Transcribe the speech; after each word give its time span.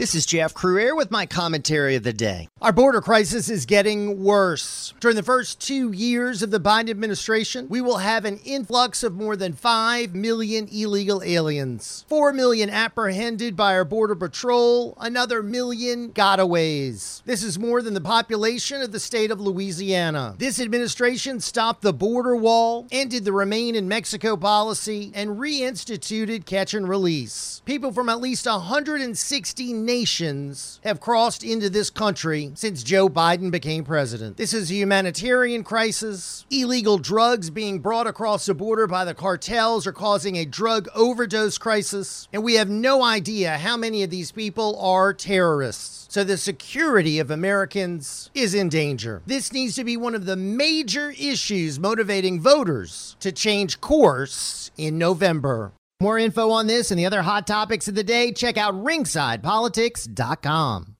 This 0.00 0.14
is 0.14 0.24
Jeff 0.24 0.54
Crouere 0.54 0.96
with 0.96 1.10
my 1.10 1.26
commentary 1.26 1.94
of 1.94 2.04
the 2.04 2.14
day. 2.14 2.48
Our 2.62 2.72
border 2.72 3.02
crisis 3.02 3.50
is 3.50 3.66
getting 3.66 4.24
worse. 4.24 4.94
During 4.98 5.14
the 5.14 5.22
first 5.22 5.60
two 5.60 5.92
years 5.92 6.42
of 6.42 6.50
the 6.50 6.58
Biden 6.58 6.88
administration, 6.88 7.68
we 7.68 7.82
will 7.82 7.98
have 7.98 8.24
an 8.24 8.38
influx 8.42 9.02
of 9.02 9.12
more 9.12 9.36
than 9.36 9.52
5 9.52 10.14
million 10.14 10.68
illegal 10.72 11.22
aliens, 11.22 12.06
4 12.08 12.32
million 12.32 12.70
apprehended 12.70 13.56
by 13.56 13.74
our 13.74 13.84
Border 13.84 14.14
Patrol, 14.14 14.96
another 14.98 15.42
million 15.42 16.12
gotaways. 16.12 17.22
This 17.26 17.42
is 17.42 17.58
more 17.58 17.82
than 17.82 17.92
the 17.92 18.00
population 18.00 18.80
of 18.80 18.92
the 18.92 19.00
state 19.00 19.30
of 19.30 19.38
Louisiana. 19.38 20.34
This 20.38 20.60
administration 20.60 21.40
stopped 21.40 21.82
the 21.82 21.92
border 21.92 22.34
wall, 22.34 22.86
ended 22.90 23.26
the 23.26 23.34
Remain 23.34 23.74
in 23.74 23.86
Mexico 23.86 24.38
policy, 24.38 25.12
and 25.14 25.38
reinstituted 25.38 26.46
catch 26.46 26.72
and 26.72 26.88
release. 26.88 27.60
People 27.66 27.92
from 27.92 28.08
at 28.08 28.22
least 28.22 28.46
160 28.46 29.89
nations 29.90 30.80
have 30.84 31.00
crossed 31.00 31.42
into 31.42 31.68
this 31.68 31.90
country 31.90 32.52
since 32.54 32.84
Joe 32.84 33.08
Biden 33.08 33.50
became 33.50 33.82
president. 33.82 34.36
This 34.36 34.54
is 34.54 34.70
a 34.70 34.74
humanitarian 34.74 35.64
crisis. 35.64 36.46
Illegal 36.48 36.96
drugs 36.96 37.50
being 37.50 37.80
brought 37.80 38.06
across 38.06 38.46
the 38.46 38.54
border 38.54 38.86
by 38.86 39.04
the 39.04 39.14
cartels 39.14 39.88
are 39.88 39.92
causing 39.92 40.36
a 40.36 40.44
drug 40.44 40.88
overdose 40.94 41.58
crisis, 41.58 42.28
and 42.32 42.44
we 42.44 42.54
have 42.54 42.70
no 42.70 43.02
idea 43.02 43.58
how 43.58 43.76
many 43.76 44.04
of 44.04 44.10
these 44.10 44.30
people 44.30 44.78
are 44.78 45.12
terrorists. 45.12 46.06
So 46.08 46.22
the 46.22 46.36
security 46.36 47.18
of 47.18 47.32
Americans 47.32 48.30
is 48.32 48.54
in 48.54 48.68
danger. 48.68 49.22
This 49.26 49.52
needs 49.52 49.74
to 49.74 49.84
be 49.84 49.96
one 49.96 50.14
of 50.14 50.24
the 50.24 50.36
major 50.36 51.10
issues 51.10 51.80
motivating 51.80 52.40
voters 52.40 53.16
to 53.18 53.32
change 53.32 53.80
course 53.80 54.70
in 54.76 54.98
November. 54.98 55.72
More 56.02 56.18
info 56.18 56.50
on 56.50 56.66
this 56.66 56.90
and 56.90 56.98
the 56.98 57.04
other 57.04 57.20
hot 57.20 57.46
topics 57.46 57.86
of 57.86 57.94
the 57.94 58.02
day, 58.02 58.32
check 58.32 58.56
out 58.56 58.72
ringsidepolitics.com. 58.72 60.96